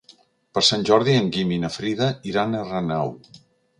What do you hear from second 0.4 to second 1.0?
Per Sant